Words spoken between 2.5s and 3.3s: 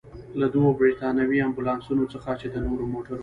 د نورو موټرو.